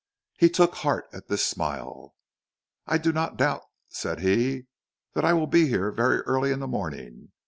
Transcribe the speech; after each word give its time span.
He 0.39 0.49
took 0.49 0.73
heart 0.77 1.05
at 1.13 1.27
this 1.27 1.45
smile. 1.45 2.15
"I 2.87 2.97
do 2.97 3.13
not 3.13 3.37
doubt," 3.37 3.61
said 3.89 4.21
he, 4.21 4.65
"that 5.13 5.23
I 5.23 5.29
shall 5.29 5.45
be 5.45 5.67
here 5.67 5.91
very 5.91 6.21
early 6.21 6.51
in 6.51 6.59
the 6.59 6.65
morning." 6.67 7.31